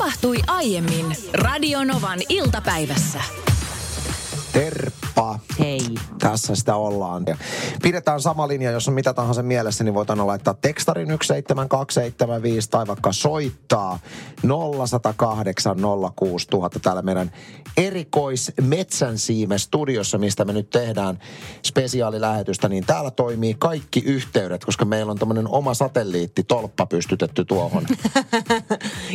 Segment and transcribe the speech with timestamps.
[0.00, 3.20] tapahtui aiemmin Radionovan iltapäivässä.
[5.20, 5.38] Terppa.
[5.58, 5.80] Hei.
[6.18, 7.22] Tässä sitä ollaan.
[7.26, 7.36] Ja
[7.82, 12.86] pidetään sama linja, jos on mitä tahansa mielessä, niin voit aina laittaa tekstarin 17275 tai
[12.86, 13.98] vaikka soittaa
[14.42, 15.76] 0108
[16.16, 17.32] 06000 täällä meidän
[17.76, 21.18] erikois Metsänsiime studiossa, mistä me nyt tehdään
[21.62, 27.86] spesiaalilähetystä, niin täällä toimii kaikki yhteydet, koska meillä on tämmöinen oma satelliitti tolppa pystytetty tuohon.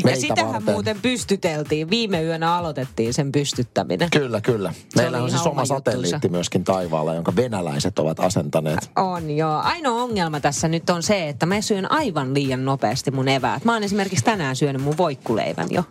[0.05, 0.73] Ja sitähän varten.
[0.73, 1.89] muuten pystyteltiin.
[1.89, 4.09] Viime yönä aloitettiin sen pystyttäminen.
[4.09, 4.73] Kyllä, kyllä.
[4.95, 8.91] Meillä on siis oma oma satelliitti myöskin taivaalla, jonka venäläiset ovat asentaneet.
[8.95, 9.61] On joo.
[9.63, 13.65] Ainoa ongelma tässä nyt on se, että mä syön aivan liian nopeasti mun eväät.
[13.65, 15.83] Mä oon esimerkiksi tänään syönyt mun voikkuleivän jo.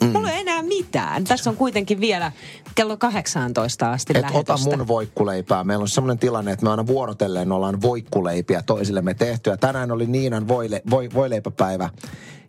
[0.00, 0.08] Mm.
[0.08, 0.44] Mulla ei
[0.78, 1.24] mitään.
[1.24, 2.32] Tässä on kuitenkin vielä
[2.74, 5.64] kello 18 asti Et ota mun voikkuleipää.
[5.64, 9.56] Meillä on semmoinen tilanne, että me aina vuorotelleen ollaan voikkuleipiä toisillemme tehtyä.
[9.56, 11.90] Tänään oli Niinan voile, voi, voileipäpäivä.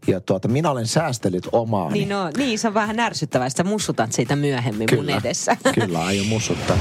[0.07, 1.94] Ja tuota, minä olen säästellyt omaani.
[1.94, 5.58] Niin, no, niin, se on vähän ärsyttävää, että sä mussutat siitä myöhemmin mun edessä.
[5.75, 6.77] Kyllä, aion mussuttaa.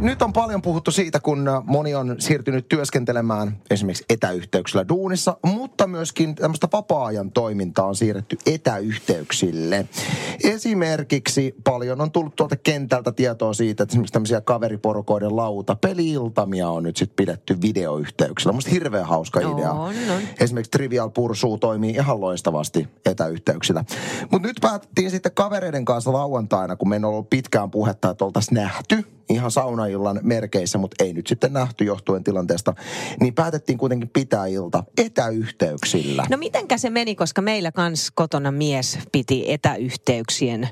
[0.00, 6.34] Nyt on paljon puhuttu siitä, kun moni on siirtynyt työskentelemään esimerkiksi etäyhteyksillä duunissa, mutta myöskin
[6.34, 9.88] tämmöistä vapaa-ajan toimintaa on siirretty etäyhteyksille.
[10.44, 16.82] Esimerkiksi paljon on tullut tuolta kentältä tietoa siitä, että esimerkiksi tämmöisiä kaveriporukoiden lauta peliiltamia on
[16.82, 18.52] nyt sitten pidetty videoyhteyksillä.
[18.52, 19.72] Musta hirveän hauska idea.
[19.72, 20.22] On, on.
[20.40, 23.84] Esimerkiksi Trivial Pursuu toimii ihan loistavasti etäyhteyksillä.
[24.30, 28.54] Mutta nyt päätettiin sitten kavereiden kanssa lauantaina, kun meillä on ollut pitkään puhetta, että oltaisiin
[28.54, 32.74] nähty ihan saunaillan merkeissä, mutta ei nyt sitten nähty johtuen tilanteesta,
[33.20, 36.24] niin päätettiin kuitenkin pitää ilta etäyhteyksillä.
[36.30, 40.68] No mitenkä se meni, koska meillä kans kotona mies piti etäyhteyksien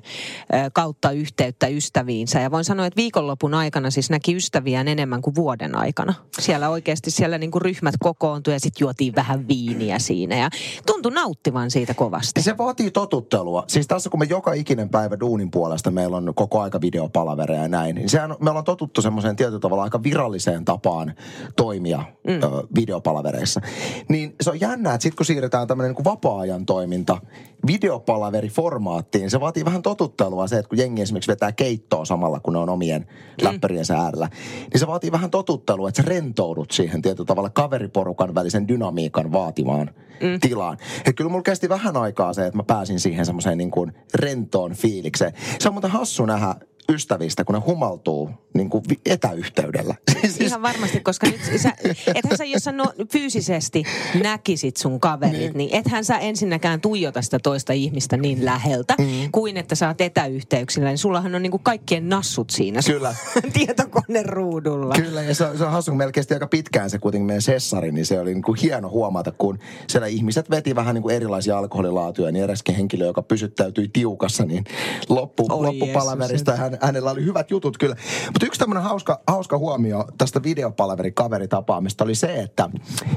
[0.73, 2.41] kautta yhteyttä ystäviinsä.
[2.41, 6.15] Ja voin sanoa, että viikonlopun aikana siis näki ystäviään enemmän kuin vuoden aikana.
[6.41, 10.37] Siellä oikeasti siellä niinku ryhmät kokoontui ja sitten juotiin vähän viiniä siinä.
[10.37, 10.51] Ja
[10.87, 12.43] tuntui nauttivan siitä kovasti.
[12.43, 13.65] Se vaatii totuttelua.
[13.67, 17.69] Siis tässä kun me joka ikinen päivä duunin puolesta meillä on koko aika videopalavereja ja
[17.69, 18.65] näin, niin sehän, me ollaan
[18.95, 21.15] totuttu semmoiseen tietyllä tavalla aika viralliseen tapaan
[21.57, 22.33] toimia mm.
[22.33, 23.61] ö, videopalavereissa.
[24.09, 27.19] Niin se on jännää, että sitten kun siirretään tämmöinen niin vapaa-ajan toiminta
[27.67, 32.59] videopalaveriformaattiin, se vaatii vähän totuttelua se, että kun jengi esimerkiksi vetää keittoa samalla, kun ne
[32.59, 33.45] on omien mm.
[33.45, 34.29] läppäriensä äärellä,
[34.73, 39.91] niin se vaatii vähän totuttelua, että sä rentoudut siihen tietyllä tavalla kaveriporukan välisen dynamiikan vaatimaan
[40.21, 40.41] mm.
[40.41, 40.79] tilaan.
[41.07, 44.73] Et kyllä mulla kesti vähän aikaa se, että mä pääsin siihen semmoiseen niin kuin rentoon
[44.73, 45.33] fiilikseen.
[45.59, 46.55] Se on muuten hassu nähdä
[46.89, 49.95] ystävistä, kun ne humaltuu niin kuin etäyhteydellä.
[50.23, 51.73] Siis- Ihan varmasti, koska nyt sä,
[52.15, 53.85] ethän sä, jos sä no, fyysisesti
[54.23, 55.53] näkisit sun kaverit, niin.
[55.55, 59.05] niin ethän sä ensinnäkään tuijota sitä toista ihmistä niin läheltä, mm.
[59.33, 60.89] kuin että sä oot etäyhteyksillä.
[60.89, 63.15] Niin sullahan on niinku kaikkien nassut siinä Kyllä.
[63.59, 64.95] tietokoneen ruudulla.
[64.95, 67.93] Kyllä, ja se on, se on hassu, kun kesti aika pitkään se kuitenkin meidän sessari,
[67.93, 71.59] niin se oli niin kuin hieno huomata, kun siellä ihmiset veti vähän niin kuin erilaisia
[71.59, 74.65] alkoholilaatuja, niin eräskin henkilö, joka pysyttäytyi tiukassa, niin
[75.09, 77.97] loppu, Oi loppupalaverista Jeesus, hän, hänellä oli hyvät jutut kyllä.
[78.27, 82.71] Mutta yksi tämmöinen hauska, hauska huomio tästä videopalaverikaveritapaamista oli se, että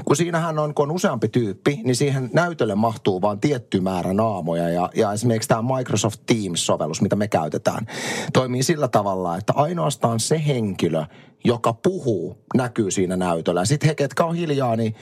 [0.04, 4.68] kun siinähän on, kun on useampi tyyppi, niin siihen näytölle mahtuu vain tietty määrä naamoja.
[4.68, 7.86] Ja, ja esimerkiksi tämä Microsoft Teams-sovellus, mitä me käytetään,
[8.32, 11.04] toimii sillä tavalla, että ainoastaan se henkilö,
[11.44, 13.64] joka puhuu, näkyy siinä näytöllä.
[13.64, 14.94] Sitten he, ketkä on hiljaa, niin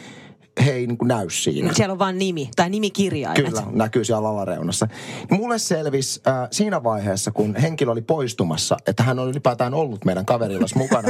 [0.64, 1.74] he ei niin kuin näy siinä.
[1.74, 3.44] Siellä on vain nimi tai nimikirjaimet.
[3.44, 4.88] Kyllä, näkyy siellä alareunassa.
[5.30, 10.26] Mulle selvisi äh, siinä vaiheessa, kun henkilö oli poistumassa, että hän on ylipäätään ollut meidän
[10.26, 11.08] kaverillas mukana.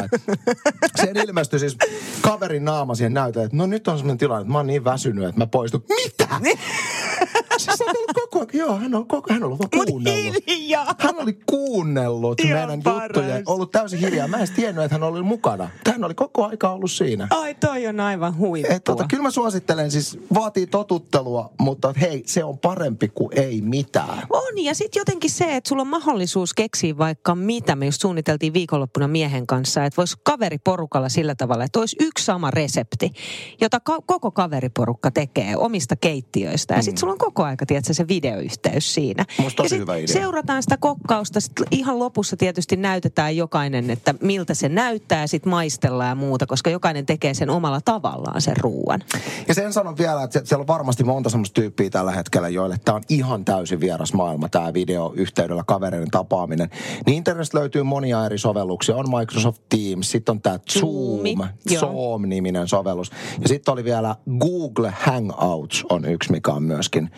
[1.00, 1.76] Sen ilmestyi siis
[2.20, 5.24] kaverin naama siihen näytölle, että no nyt on sellainen tilanne, että mä oon niin väsynyt,
[5.24, 5.84] että mä poistun.
[5.88, 6.28] Mitä?
[7.58, 10.46] siis ollut koko ajan, joo, hän on, koko, hän on ollut kuunnellut.
[10.46, 10.94] hiljaa.
[10.98, 13.02] Hän oli kuunnellut Ihan meidän paras.
[13.02, 14.28] juttuja, ollut täysin hiljaa.
[14.28, 15.70] Mä en tiennyt, että hän oli mukana.
[15.92, 17.28] Hän oli koko aika ollut siinä.
[17.30, 18.76] Ai toi on aivan huippua.
[18.76, 23.60] Et, tota, kyllä mä suosittelen, siis vaatii totuttelua, mutta hei, se on parempi kuin ei
[23.60, 24.22] mitään.
[24.30, 27.76] On, ja sitten jotenkin se, että sulla on mahdollisuus keksiä vaikka mitä.
[27.76, 32.50] Me just suunniteltiin viikonloppuna miehen kanssa, että voisi kaveriporukalla sillä tavalla, että olisi yksi sama
[32.50, 33.12] resepti,
[33.60, 36.74] jota ka- koko kaveriporukka tekee omista keittiöistä.
[36.74, 39.24] Ja sitten sulla on koko aika, tiedätkö, se videoyhteys siinä.
[39.38, 40.06] Musta tosi ja sit hyvä idea.
[40.06, 41.40] seurataan sitä kokkausta.
[41.40, 46.46] Sitten ihan lopussa tietysti näytetään jokainen, että miltä se näyttää ja sitten maistellaan ja muuta,
[46.46, 49.02] koska jokainen tekee sen omalla tavallaan sen ruuan.
[49.48, 52.76] Ja sen sanon vielä, että se- siellä on varmasti monta semmoista tyyppiä tällä hetkellä, joille
[52.84, 56.70] tämä on ihan täysin vieras maailma, tämä videoyhteydellä kavereiden tapaaminen.
[57.06, 58.96] Niin internetistä löytyy monia eri sovelluksia.
[58.96, 61.48] On Microsoft Teams, sitten on tämä Zoom.
[61.70, 63.10] Zoom-niminen sovellus.
[63.40, 67.10] Ja sitten oli vielä Google Hangouts on yksi, mikä on myöskin.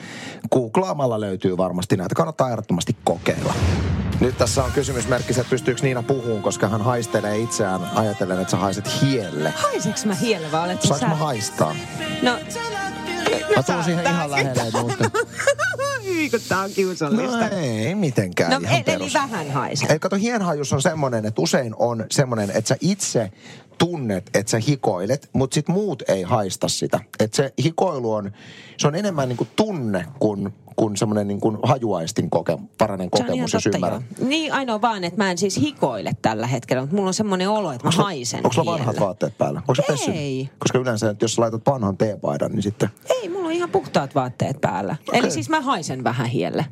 [0.99, 2.15] Googlaamalla löytyy varmasti näitä.
[2.15, 3.55] Kannattaa ehdottomasti kokeilla.
[4.21, 8.57] Nyt tässä on kysymysmerkki, että pystyykö Niina puhumaan, koska hän haistelee itseään ajatellen, että sä
[8.57, 9.51] haiset hielle.
[9.57, 11.75] Haiseks mä hielle vai olet Saanko mä haistaa?
[12.23, 12.39] No,
[13.57, 14.63] Mä tuun siihen ihan lähelle.
[16.05, 17.39] Hyi, kun tää on kiusallista.
[17.39, 19.15] No ei mitenkään No, ihan eli perus.
[19.15, 19.89] vähän haisee.
[19.93, 23.33] Ei, kato, hienhajus on semmoinen, että usein on semmoinen, että sä itse
[23.79, 27.01] tunnet, että sä hikoilet, mutta sit muut ei haista sitä.
[27.21, 28.33] Että se hikoilu on,
[28.77, 33.53] se on enemmän niin kuin tunne kuin, kuin semmoinen niin kuin hajuaistin koke, paranen kokemus,
[33.53, 34.03] jos joo.
[34.21, 37.73] Niin ainoa vaan, että mä en siis hikoile tällä hetkellä, mutta mulla on semmoinen olo,
[37.73, 39.63] että mä haisen Onko sulla vanhat vaatteet päällä?
[39.69, 39.83] Onko
[40.13, 40.51] Ei.
[40.59, 42.89] Koska yleensä, että jos sä laitat vanhan teepaidan, niin sitten...
[43.11, 44.97] Ei, mulla on ihan puhtaat vaatteet päällä.
[45.09, 45.21] Okei.
[45.21, 46.67] Eli siis mä haisen vähän hielle.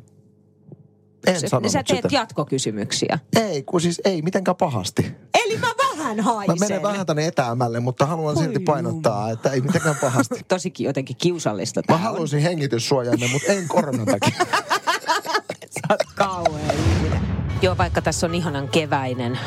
[1.27, 2.15] En Se- sanonut Sä teet sitä.
[2.15, 3.19] jatkokysymyksiä.
[3.35, 5.11] Ei, kun siis ei mitenkään pahasti.
[5.45, 5.67] Eli mä
[6.07, 6.57] vähän Mä haisen.
[6.59, 10.35] menen vähän tänne etäämälle, mutta haluan Oi silti painottaa, että ei mitenkään pahasti.
[10.47, 14.45] Tosikin jotenkin kiusallista Mä haluaisin hengityssuojaimen, mutta en koronan takia.
[15.69, 17.21] Sä oot kauhea ihminen.
[17.61, 19.39] Joo, vaikka tässä on ihanan keväinen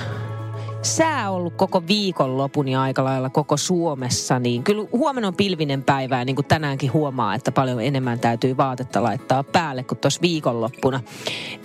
[0.82, 6.18] sää ollut koko viikonlopun ja aika lailla koko Suomessa, niin kyllä huomenna on pilvinen päivä
[6.18, 11.00] ja niin kuin tänäänkin huomaa, että paljon enemmän täytyy vaatetta laittaa päälle kuin tuossa viikonloppuna.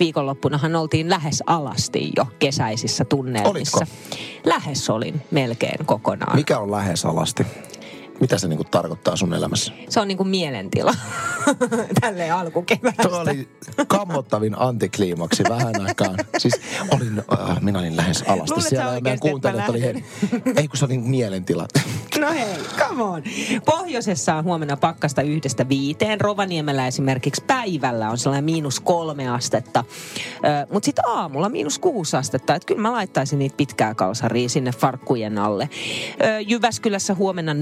[0.00, 3.78] Viikonloppunahan oltiin lähes alasti jo kesäisissä tunnelmissa.
[3.78, 3.96] Olitko?
[4.44, 6.36] Lähes olin melkein kokonaan.
[6.36, 7.46] Mikä on lähes alasti?
[8.20, 9.72] Mitä se niinku tarkoittaa sun elämässä?
[9.88, 10.94] Se on niin kuin mielentila
[12.00, 13.02] tälleen alkukeväästä.
[13.02, 13.48] Tuo oli
[13.86, 16.16] kammottavin antikliimaksi vähän aikaan.
[16.38, 16.60] Siis
[16.94, 20.04] olin, äh, minä olin lähes alasti Luulet siellä ja meidän kuuntelijat oli lähden?
[20.46, 21.66] he, ei kun se oli mielentila.
[22.20, 23.22] No hei, come on.
[23.64, 26.20] Pohjoisessa on huomenna pakkasta yhdestä viiteen.
[26.20, 29.84] Rovaniemellä esimerkiksi päivällä on sellainen miinus kolme astetta.
[30.70, 32.54] Mutta sitten aamulla miinus kuusi astetta.
[32.54, 35.68] Että kyllä mä laittaisin niitä pitkää kalsaria sinne farkkujen alle.
[36.22, 37.54] Ö, Jyväskylässä huomenna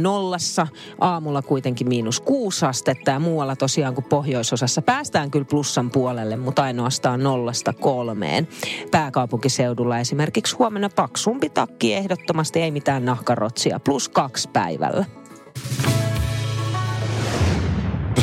[0.44, 0.66] nollassa.
[1.00, 3.10] Aamulla kuitenkin miinus kuusi astetta.
[3.10, 8.48] Ja muualla tosiaan kuin pohjoisosassa päästään kyllä plussan puolelle, mutta ainoastaan nollasta kolmeen.
[8.90, 13.80] Pääkaupunkiseudulla esimerkiksi huomenna paksumpi takki ehdottomasti, ei mitään nahkarotsia.
[13.80, 15.04] Plus kaksi päivällä.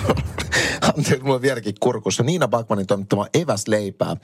[1.01, 2.23] Anteeksi, mulla on vieläkin kurkussa.
[2.23, 4.15] Niina Bakmanin toimittama eväsleipää.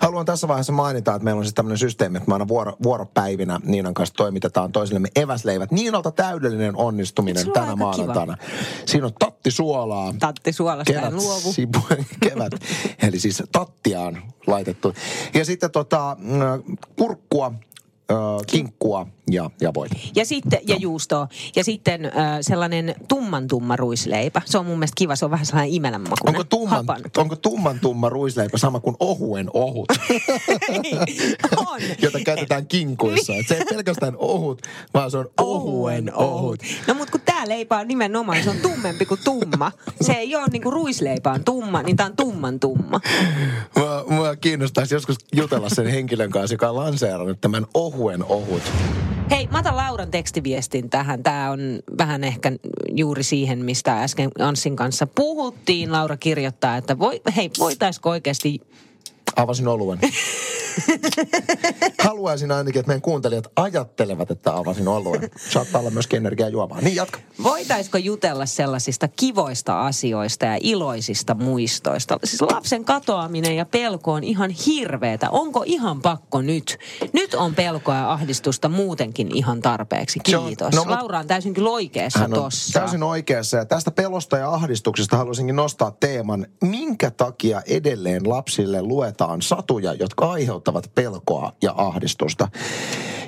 [0.00, 3.60] Haluan tässä vaiheessa mainita, että meillä on siis tämmöinen systeemi, että me aina vuoro, vuoropäivinä
[3.64, 5.70] Niinan kanssa toimitetaan toisillemme eväsleivät.
[5.70, 7.84] Niinalta täydellinen onnistuminen tänä aika kiva?
[7.84, 8.36] maanantaina.
[8.86, 10.14] Siinä on tatti suolaa.
[10.18, 11.52] Tatti suolasta en Kevät, luovu.
[11.52, 11.78] sipu,
[12.28, 12.52] kevät.
[13.02, 14.94] Eli siis tattiaan laitettu.
[15.34, 17.52] Ja sitten tota, mm, kurkkua,
[18.10, 18.14] ö,
[18.46, 19.96] kinkkua ja, ja voita.
[20.14, 21.28] Ja sitten, ja juustoa.
[21.56, 24.42] Ja sitten äh, sellainen tumman tumma ruisleipä.
[24.44, 26.28] Se on mun mielestä kiva, se on vähän sellainen imelän makuinen.
[26.28, 27.00] Onko tumman, Hapan.
[27.16, 29.88] onko tumman tumma ruisleipä sama kuin ohuen ohut?
[31.56, 31.80] on.
[32.02, 33.32] jota käytetään kinkuissa.
[33.34, 34.62] Et se ei pelkästään ohut,
[34.94, 36.60] vaan se on ohuen ohut.
[36.86, 39.72] No mutta kun tää leipä on nimenomaan, se on tummempi kuin tumma.
[40.00, 43.00] Se ei ole niinku ruisleipä on tumma, niin tää on tumman tumma.
[44.06, 48.62] Mua, mua kiinnostaisi joskus jutella sen henkilön kanssa, joka on lanseerannut tämän ohuen ohut.
[49.30, 51.22] Hei, mä otan Lauran tekstiviestin tähän.
[51.22, 51.60] Tämä on
[51.98, 52.52] vähän ehkä
[52.90, 55.92] juuri siihen, mistä äsken Anssin kanssa puhuttiin.
[55.92, 58.60] Laura kirjoittaa, että voi, hei, voitaisiko oikeasti
[59.36, 59.98] Avasin oluen.
[62.04, 65.30] Haluaisin ainakin, että meidän kuuntelijat ajattelevat, että avasin oluen.
[65.50, 66.84] Saattaa olla myöskin energiaa juomaan.
[66.84, 67.18] Niin jatka.
[67.42, 72.18] Voitaisiko jutella sellaisista kivoista asioista ja iloisista muistoista?
[72.24, 75.30] Siis lapsen katoaminen ja pelko on ihan hirveetä.
[75.30, 76.78] Onko ihan pakko nyt?
[77.12, 80.20] Nyt on pelkoa ja ahdistusta muutenkin ihan tarpeeksi.
[80.28, 80.74] Se on- Kiitos.
[80.74, 82.80] no, Laura on täysin kyllä oikeassa tossa.
[82.80, 83.56] täysin oikeassa.
[83.56, 86.46] Ja tästä pelosta ja ahdistuksesta haluaisinkin nostaa teeman.
[86.62, 90.63] Minkä takia edelleen lapsille luetaan satuja, jotka aiheuttavat
[90.94, 92.48] pelkoa ja ahdistusta?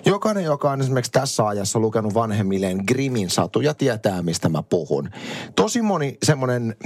[0.06, 5.10] Jokainen, joka on esimerkiksi tässä ajassa lukenut vanhemmilleen Grimin satuja, tietää, mistä mä puhun.
[5.56, 6.76] Tosi moni semmoinen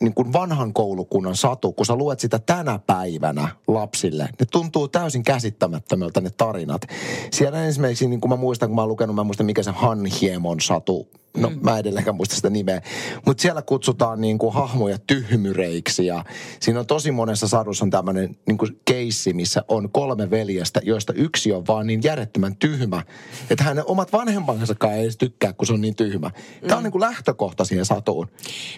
[0.00, 5.22] niin kuin vanhan koulukunnan satu, kun sä luet sitä tänä päivänä lapsille, ne tuntuu täysin
[5.22, 6.82] käsittämättömältä ne tarinat.
[7.30, 9.70] Siellä esimerkiksi, niin kuin mä muistan, kun mä oon lukenut, mä en muista mikä se
[9.70, 11.58] Hanhiemon satu, no mm.
[11.62, 12.82] mä edelleenkään muista sitä nimeä,
[13.26, 16.24] mutta siellä kutsutaan niin kuin hahmoja tyhmyreiksi ja
[16.60, 21.12] siinä on tosi monessa sadussa on tämmöinen niin kuin keissi, missä on kolme veljestä, joista
[21.12, 23.02] yksi on vaan niin järjettömän tyhmä,
[23.50, 26.30] että hänen omat vanhempansakaan ei edes tykkää, kun se on niin tyhmä.
[26.66, 28.28] Tämä on niin kuin lähtökohta siihen satuun.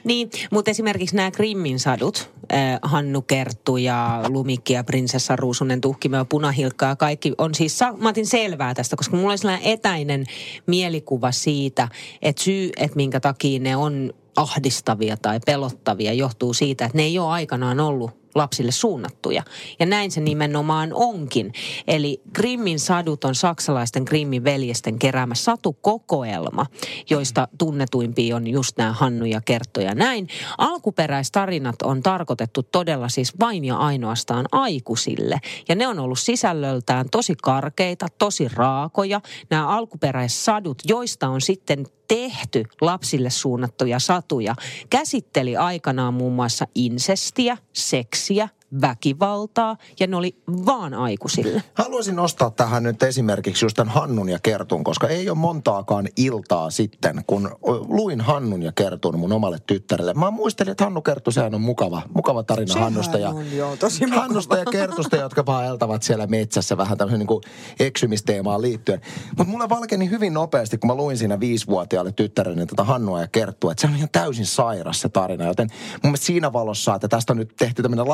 [0.05, 6.17] Niin, mutta esimerkiksi nämä Grimmin sadut, äh, Hannu Kerttu ja Lumikki ja Prinsessa Ruusunen, Tuhkimo
[6.17, 10.25] ja Punahilkka ja kaikki on siis, mä otin selvää tästä, koska mulla oli sellainen etäinen
[10.67, 11.89] mielikuva siitä,
[12.23, 17.19] että syy, että minkä takia ne on ahdistavia tai pelottavia johtuu siitä, että ne ei
[17.19, 19.43] ole aikanaan ollut lapsille suunnattuja.
[19.81, 21.53] Ja näin se nimenomaan onkin.
[21.87, 26.67] Eli Grimmin sadut on saksalaisten Grimmin veljesten keräämä satukokoelma,
[27.11, 30.29] joista tunnetuimpia on just nämä Hannu ja Kertto ja näin.
[30.59, 35.39] Alkuperäistarinat on tarkoitettu todella siis vain ja ainoastaan aikuisille.
[35.69, 39.21] Ja ne on ollut sisällöltään tosi karkeita, tosi raakoja.
[39.51, 44.55] Nämä alkuperäissadut, joista on sitten tehty lapsille suunnattuja satuja
[44.91, 48.49] käsitteli aikanaan muun muassa insestiä, seksiä,
[48.81, 51.63] väkivaltaa ja ne oli vaan aikuisille.
[51.75, 56.71] Haluaisin nostaa tähän nyt esimerkiksi just tämän Hannun ja Kertun, koska ei ole montaakaan iltaa
[56.71, 57.57] sitten, kun
[57.89, 60.15] luin Hannun ja Kertun mun omalle tyttärelle.
[60.15, 63.77] Mä muistelin, että Hannu Kerttu, sehän on mukava, mukava tarina Sehän Hannusta ja, on, joo,
[63.77, 64.21] tosi mukava.
[64.21, 67.43] Hannusta ja Kertusta, jotka vaan eltävät siellä metsässä vähän tämmöisen niin kuin
[67.81, 69.01] eksymisteemaan liittyen.
[69.29, 73.73] Mutta mulle valkeni hyvin nopeasti, kun mä luin siinä viisivuotiaalle tyttärelle tätä Hannua ja Kerttua,
[73.73, 75.47] että se on ihan täysin sairas se tarina.
[75.47, 78.07] Joten mun mielestä siinä valossa, että tästä on nyt tehty tämmöinen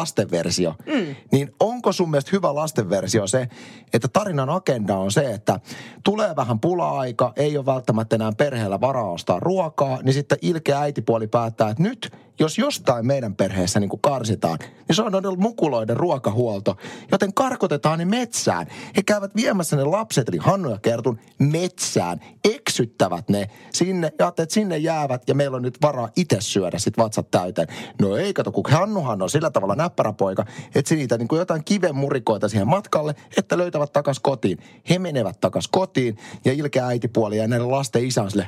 [0.42, 1.16] lastenversio, mm.
[1.32, 3.48] niin onko sun mielestä hyvä lastenversio se,
[3.92, 5.60] että tarinan agenda on se, että
[6.04, 11.26] tulee vähän pula-aika, ei ole välttämättä enää perheellä varaa ostaa ruokaa, niin sitten ilkeä äitipuoli
[11.26, 15.96] päättää, että nyt jos jostain meidän perheessä niin kuin karsitaan, niin se on noiden mukuloiden
[15.96, 16.76] ruokahuolto.
[17.12, 18.66] Joten karkotetaan ne metsään.
[18.96, 22.20] He käyvät viemässä ne lapset, eli Hannu ja Kertun, metsään.
[22.44, 26.98] Eksyttävät ne sinne ja että sinne jäävät ja meillä on nyt varaa itse syödä sit
[26.98, 27.68] vatsat täyteen.
[28.00, 31.64] No ei kato, kun Hannuhan on sillä tavalla näppäräpoika, että se niitä niin kuin jotain
[31.64, 34.58] kiven murikoita siihen matkalle, että löytävät takas kotiin.
[34.90, 38.46] He menevät takas kotiin ja ilkeä äitipuoli ja näiden lasten isä on sille,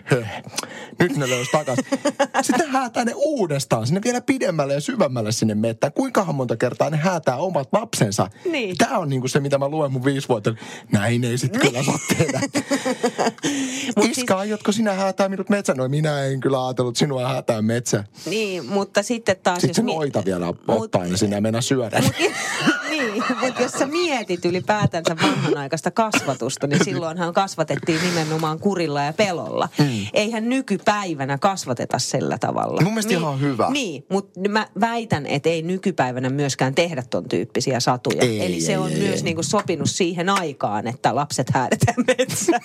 [0.98, 1.78] nyt ne löysi takas.
[2.46, 5.92] Sitten häätää ne uudestaan sinne vielä pidemmälle ja syvemmälle sinne mettään.
[5.92, 8.30] Kuinkahan monta kertaa ne häätää omat lapsensa.
[8.50, 8.76] Niin.
[8.78, 10.60] Tämä on niinku se, mitä mä luen mun viisivuotiaana.
[10.92, 12.40] Näin ei sit kyllä saa tehdä.
[13.96, 15.78] Mut Iska, siis- aiotko sinä häätää minut metsään?
[15.78, 18.04] No minä en kyllä ajatellut sinua häätää metsä.
[18.26, 19.60] Niin, mutta sitten taas...
[19.60, 22.02] Sitten jos noita vielä Mut- ottaa ja sinä mennä syödä.
[23.12, 29.68] niin, mutta jos sä mietit ylipäätänsä vanhanaikaista kasvatusta, niin silloinhan kasvatettiin nimenomaan kurilla ja pelolla.
[29.78, 30.06] Mm.
[30.12, 32.80] Eihän nykypäivänä kasvateta sillä tavalla.
[32.82, 33.70] Mun mielestä ihan hyvä.
[33.70, 38.23] Niin, mutta mä väitän, että ei nykypäivänä myöskään tehdä ton tyyppisiä satuja.
[38.23, 39.23] Ei, Eli se ei, on ei, myös ei.
[39.23, 42.61] niinku sopinut siihen aikaan, että lapset häädetään metsään.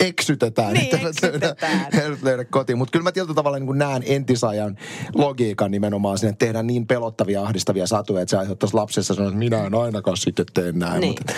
[0.00, 1.86] eksytetään, Niin, että löydä, eksytetään.
[2.22, 2.78] löydä kotiin.
[2.78, 4.76] Mutta kyllä mä tietyllä tavalla niin näen entisajan
[5.14, 9.38] logiikan nimenomaan sinne, että tehdään niin pelottavia, ahdistavia satuja, että se aiheuttaisi lapsessa sanoa, että
[9.50, 11.00] minä en ainakaan sitten tee näin.
[11.00, 11.14] Niin.
[11.18, 11.32] Mutta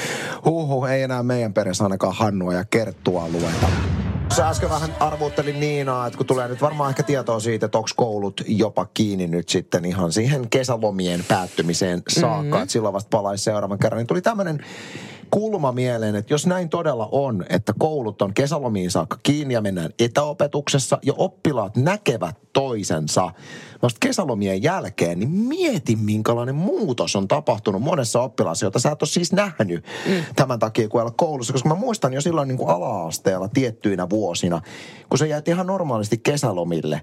[0.45, 3.69] huhu, ei enää meidän perheessä ainakaan Hannua ja Kerttua lueta.
[4.37, 7.91] Sä äsken vähän arvuuttelin Niinaa, että kun tulee nyt varmaan ehkä tietoa siitä, että onko
[7.97, 12.63] koulut jopa kiinni nyt sitten ihan siihen kesälomien päättymiseen saakka, mm-hmm.
[12.63, 14.65] että silloin vasta palaisi seuraavan kerran, niin tuli tämmöinen
[15.31, 19.91] kulma mieleen, että jos näin todella on, että koulut on kesälomiin saakka kiinni ja mennään
[19.99, 23.31] etäopetuksessa ja oppilaat näkevät toisensa
[23.83, 29.09] vasta kesälomien jälkeen, niin mieti minkälainen muutos on tapahtunut monessa oppilaassa, jota sä et ole
[29.09, 30.25] siis nähnyt mm.
[30.37, 31.53] tämän takia, kun ei koulussa.
[31.53, 34.61] Koska mä muistan jo silloin niin kuin ala-asteella tiettyinä vuosina,
[35.09, 37.01] kun sä jäät ihan normaalisti kesälomille,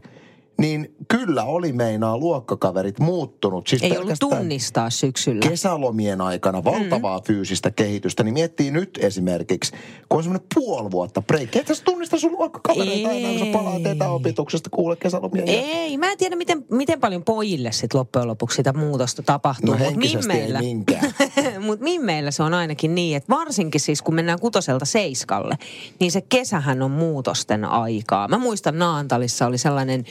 [0.57, 3.67] niin kyllä oli meinaa luokkakaverit muuttunut.
[3.67, 5.49] Siis Ei ollut tunnistaa syksyllä.
[5.49, 7.23] kesälomien aikana valtavaa mm.
[7.23, 9.71] fyysistä kehitystä, niin miettii nyt esimerkiksi,
[10.09, 11.59] kun on semmoinen puoli vuotta breikki.
[11.59, 13.91] Et sä tunnista sun luokkakavereita enää, kun sä palaat Ei.
[13.91, 15.77] etäopetuksesta kuule kesälomien jälkeen.
[15.77, 19.71] Ei, mä en tiedä, miten, miten paljon pojille sit loppujen lopuksi sitä muutosta tapahtuu.
[19.73, 21.13] No Mut henkisesti ei mimmeillä- minkään.
[21.65, 25.55] Mutta mimmeillä se on ainakin niin, että varsinkin siis kun mennään kutoselta seiskalle,
[25.99, 28.27] niin se kesähän on muutosten aikaa.
[28.27, 30.05] Mä muistan Naantalissa oli sellainen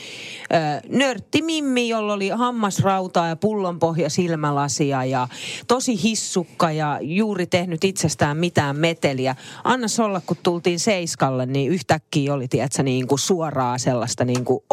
[0.53, 5.27] ö, nörttimimmi, jolla oli hammasrautaa ja pullonpohja silmälasia ja
[5.67, 9.35] tosi hissukka ja juuri tehnyt itsestään mitään meteliä.
[9.63, 14.63] Anna olla, kun tultiin seiskalle, niin yhtäkkiä oli, tiedätkö, niin kuin suoraa sellaista niin kuin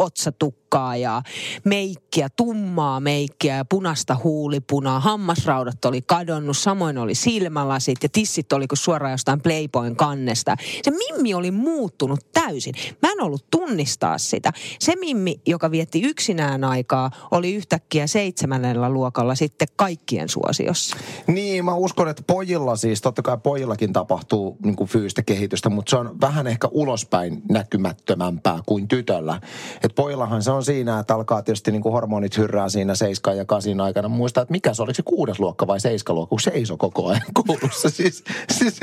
[0.73, 1.21] otsatukkaa ja
[1.63, 4.99] meikkiä, tummaa meikkiä ja punaista huulipunaa.
[4.99, 10.55] Hammasraudat oli kadonnut, samoin oli silmälasit ja tissit oli kuin suoraan jostain Playboyn kannesta.
[10.83, 12.73] Se mimmi oli muuttunut täysin.
[13.01, 14.51] Mä en ollut tunnistaa sitä.
[14.79, 20.97] Se mimmi, joka vietti yksinään aikaa, oli yhtäkkiä seitsemännellä luokalla sitten kaikkien suosiossa.
[21.27, 25.89] Niin, mä uskon, että pojilla siis, totta kai pojillakin tapahtuu niin kuin fyysistä kehitystä, mutta
[25.89, 29.41] se on vähän ehkä ulospäin näkymättömämpää kuin tytöllä.
[29.83, 33.45] Et pojillahan se on siinä, että alkaa tietysti niin kuin hormonit hyrrää siinä 7 ja
[33.45, 34.09] 8 aikana.
[34.09, 37.89] Muista, että mikä se oli, se kuudes luokka vai seiskaluokka, kun seisoi koko ajan koulussa.
[37.89, 38.79] Siis, siis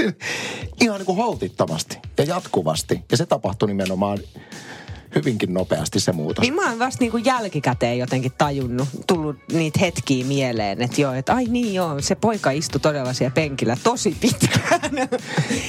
[0.80, 3.00] ihan niin kuin holtittomasti ja jatkuvasti.
[3.10, 4.18] Ja se tapahtui nimenomaan
[5.14, 6.42] hyvinkin nopeasti se muutos.
[6.42, 11.12] Niin mä oon vasta niin kuin jälkikäteen jotenkin tajunnut, tullut niitä hetkiä mieleen, että joo,
[11.12, 14.96] että ai niin joo, se poika istui todella siellä penkillä tosi pitkään.
[15.00, 15.06] ja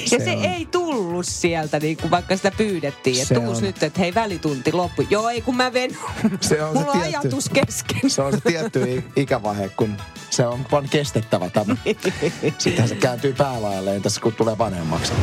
[0.06, 0.46] Se se, on.
[0.46, 0.66] ei
[1.22, 3.64] tullut sieltä, niin kuin vaikka sitä pyydettiin, että Se tuus on.
[3.64, 5.04] nyt, että hei välitunti loppu.
[5.10, 5.98] Joo, ei kun mä ven.
[6.42, 8.10] Se on se Mulla on tietty- ajatus kesken.
[8.10, 9.98] Se on se tietty ikävaihe, kun
[10.30, 11.76] se on vaan kestettävä tämä.
[12.58, 15.14] Sittenhän se kääntyy päälailleen tässä, kun tulee vanhemmaksi.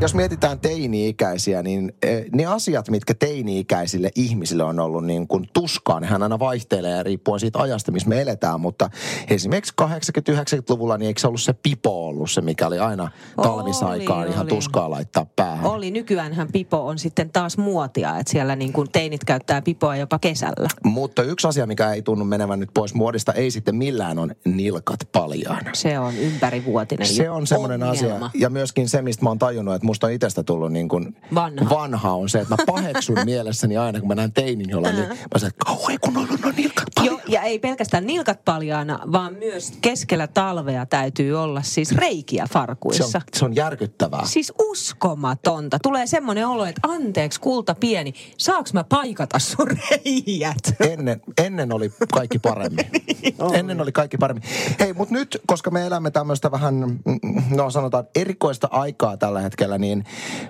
[0.00, 6.00] Jos mietitään teini-ikäisiä, niin eh, ne asiat, mitkä teini-ikäisille ihmisille on ollut niin kuin tuskaa,
[6.00, 8.60] nehän aina vaihtelee riippuen siitä ajasta, missä me eletään.
[8.60, 8.90] Mutta
[9.28, 13.10] esimerkiksi 80-90-luvulla, niin eikö se ollut se pipo ollut se, mikä oli aina
[13.42, 14.48] talvisaikaan Oli, ihan oli.
[14.48, 15.66] tuskaa laittaa päähän?
[15.66, 20.18] Oli, nykyäänhän pipo on sitten taas muotia, että siellä niin kuin teinit käyttää pipoa jopa
[20.18, 20.68] kesällä.
[20.84, 25.00] Mutta yksi asia, mikä ei tunnu menevän nyt pois muodista, ei sitten millään on nilkat
[25.12, 25.70] paljaana.
[25.72, 28.30] Se on ympärivuotinen Se on semmoinen asia.
[28.34, 31.70] Ja myöskin se, mistä mä oon tajunnut, että musta on itsestä tullut niin kuin Vanha.
[31.70, 35.38] vanha on se, että mä paheksun mielessäni aina, kun mä näen teinin jollain, niin mä
[35.38, 39.72] sanon, että kauhean kun on noin nilkat Joo, ja ei pelkästään nilkat paljaana, vaan myös
[39.80, 43.18] keskellä talvea täytyy olla siis reikiä Se farkuissa.
[43.18, 44.22] on, se on järkyttävää.
[44.24, 45.78] Siis uskomatonta.
[45.82, 50.74] Tulee semmoinen olo, että anteeksi kulta pieni, saaks mä paikata sun reijät?
[50.92, 52.86] Ennen, ennen oli kaikki paremmin.
[53.58, 54.42] ennen oli kaikki paremmin.
[54.80, 59.73] Hei, mutta nyt, koska me elämme tämmöistä vähän, mm, no sanotaan erikoista aikaa tällä hetkellä,
[59.78, 60.04] niin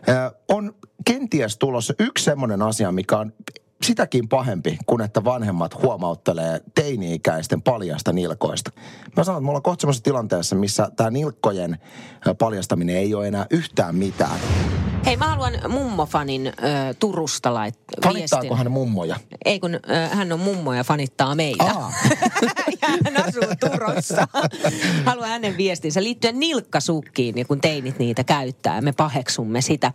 [0.08, 3.32] äh, on kenties tulossa yksi semmoinen asia, mikä on
[3.82, 8.70] sitäkin pahempi, kun että vanhemmat huomauttelee teini-ikäisten paljasta nilkoista.
[9.16, 11.78] Mä sanon, että me ollaan kohta tilanteessa, missä tämä nilkkojen
[12.38, 14.40] paljastaminen ei ole enää yhtään mitään.
[15.06, 16.52] Hei, mä haluan mummofanin ö,
[17.00, 18.12] Turusta laittaa viestin.
[18.12, 19.16] Fanittaako hän mummoja?
[19.44, 19.80] Ei, kun ö,
[20.12, 21.64] hän on mummo ja fanittaa meitä.
[22.82, 24.28] Ja hän asuu Turussa.
[25.04, 28.80] Haluan hänen viestinsä liittyen nilkkasukkiin, ja kun teinit niitä käyttää.
[28.80, 29.92] Me paheksumme sitä.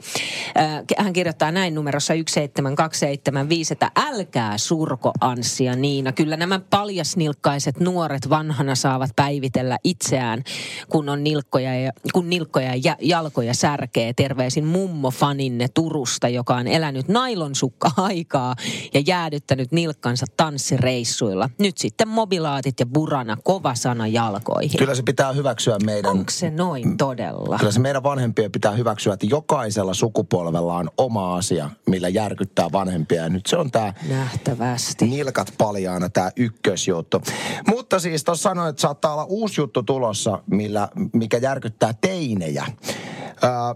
[0.57, 6.11] Ö, Hän kirjoittaa näin numerossa 17275, että älkää surko Anssi ja Niina.
[6.11, 10.43] Kyllä nämä paljasnilkkaiset nuoret vanhana saavat päivitellä itseään,
[10.89, 14.13] kun on nilkkoja ja, kun nilkkoja ja jalkoja särkee.
[14.13, 18.55] Terveisin mummo faninne Turusta, joka on elänyt nailonsukka-aikaa
[18.93, 21.49] ja jäädyttänyt nilkkansa tanssireissuilla.
[21.59, 24.77] Nyt sitten mobilaatit ja burana kova sana jalkoihin.
[24.77, 26.11] Kyllä se pitää hyväksyä meidän...
[26.11, 27.57] Onko se noin todella?
[27.57, 33.23] Kyllä se meidän vanhempien pitää hyväksyä, että jokaisella sukupolvella on oma asia, millä järkyttää vanhempia.
[33.23, 35.05] Ja nyt se on tämä Nähtävästi.
[35.05, 37.21] nilkat paljaana, tämä ykkösjuttu.
[37.67, 42.65] Mutta siis tuossa sanoin, että saattaa olla uusi juttu tulossa, millä, mikä järkyttää teinejä.
[43.41, 43.75] Ää,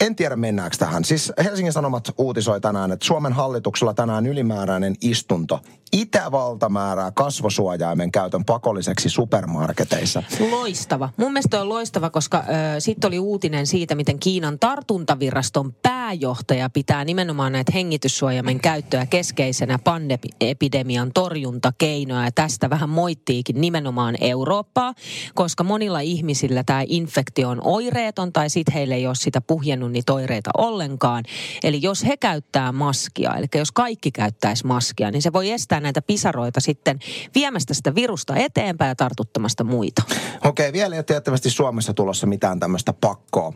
[0.00, 1.04] en tiedä mennäänkö tähän.
[1.04, 5.60] Siis Helsingin Sanomat uutisoi tänään, että Suomen hallituksella tänään ylimääräinen istunto.
[5.92, 10.22] Itävalta määrää kasvosuojaimen käytön pakolliseksi supermarketeissa.
[10.50, 11.10] Loistava.
[11.16, 12.44] Mun mielestä on loistava, koska
[12.78, 21.10] sitten oli uutinen siitä, miten Kiinan tartuntaviraston pääjohtaja pitää nimenomaan näitä hengityssuojaimen käyttöä keskeisenä pandemian
[21.14, 22.24] torjuntakeinoa.
[22.24, 24.94] Ja tästä vähän moittiikin nimenomaan Eurooppaa,
[25.34, 30.12] koska monilla ihmisillä tämä infektio on oireeton tai sitten heille ei ole sitä puhjennut niitä
[30.12, 31.24] oireita ollenkaan.
[31.62, 36.02] Eli jos he käyttää maskia, eli jos kaikki käyttäisi maskia, niin se voi estää näitä
[36.02, 36.98] pisaroita sitten
[37.34, 40.02] viemästä sitä virusta eteenpäin ja tartuttamasta muita.
[40.44, 43.52] Okei, vielä ei ole tiettävästi Suomessa tulossa mitään tämmöistä pakkoa.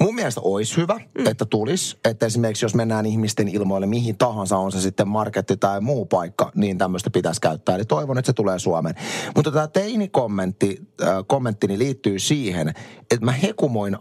[0.00, 1.26] Mun mielestä olisi hyvä, mm.
[1.26, 1.98] että tulisi.
[2.04, 6.52] Että esimerkiksi jos mennään ihmisten ilmoille mihin tahansa, on se sitten marketti tai muu paikka,
[6.54, 7.74] niin tämmöistä pitäisi käyttää.
[7.74, 8.94] Eli toivon, että se tulee Suomeen.
[9.36, 12.68] Mutta tämä teini-kommentti äh, kommenttini liittyy siihen,
[13.10, 13.96] että mä hekumoin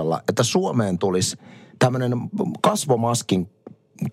[0.00, 1.36] ajatuksella, että Suomeen tulisi
[1.78, 2.12] tämmöinen
[2.60, 3.48] kasvomaskin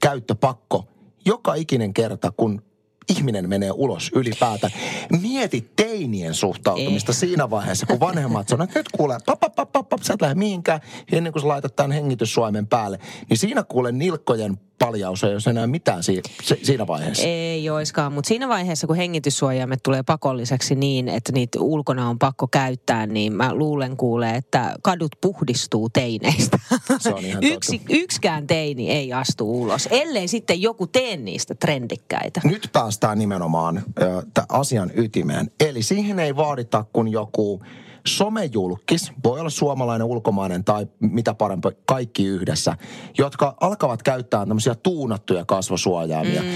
[0.01, 0.85] käyttöpakko
[1.25, 2.61] joka ikinen kerta, kun
[3.09, 4.73] ihminen menee ulos ylipäätään.
[5.21, 7.15] Mieti teinien suhtautumista Eh.
[7.15, 10.21] siinä vaiheessa, kun vanhemmat sanoo, että nyt kuule, pap, pap, pap, pap, pap, sä et
[10.21, 10.79] lähde mihinkään,
[11.11, 12.99] ennen kuin sä laitat tämän hengityssuoimen päälle.
[13.29, 17.23] Niin siinä kuule nilkkojen paljaus ei ole enää mitään si- si- siinä vaiheessa.
[17.27, 22.47] Ei oiskaan, mutta siinä vaiheessa, kun hengityssuojaimet tulee pakolliseksi niin, että niitä ulkona on pakko
[22.47, 26.59] käyttää, niin mä luulen kuulee, että kadut puhdistuu teineistä.
[26.99, 32.41] Se on ihan Yksi, yksikään teini ei astu ulos, ellei sitten joku tee niistä trendikkäitä.
[32.43, 35.51] Nyt päästään nimenomaan ö, asian ytimeen.
[35.59, 37.61] Eli siihen ei vaadita kuin joku
[38.07, 42.77] somejulkis, voi olla suomalainen, ulkomainen tai mitä parempi, kaikki yhdessä,
[43.17, 46.41] jotka alkavat käyttää tämmöisiä tuunattuja kasvosuojaimia.
[46.41, 46.47] Mm.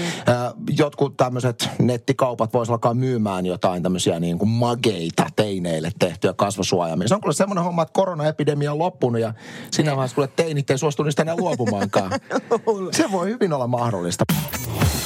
[0.76, 7.08] Jotkut tämmöiset nettikaupat voisivat alkaa myymään jotain tämmöisiä niin kuin mageita teineille tehtyjä kasvosuojaimia.
[7.08, 9.34] Se on kyllä semmoinen homma, että koronaepidemia on loppunut ja
[9.70, 12.10] siinä vaiheessa kun teinit ei suostu niistä enää luopumaankaan.
[12.90, 14.24] Se voi hyvin olla mahdollista.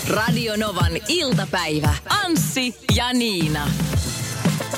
[0.08, 1.94] Radio Novan iltapäivä.
[2.24, 3.68] Anssi ja Niina.